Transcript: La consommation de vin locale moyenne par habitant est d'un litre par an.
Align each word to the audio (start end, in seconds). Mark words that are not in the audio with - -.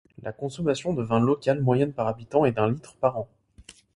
La 0.23 0.33
consommation 0.33 0.95
de 0.95 1.03
vin 1.03 1.19
locale 1.19 1.61
moyenne 1.61 1.93
par 1.93 2.07
habitant 2.07 2.43
est 2.45 2.53
d'un 2.53 2.71
litre 2.71 2.95
par 2.95 3.19
an. 3.19 3.27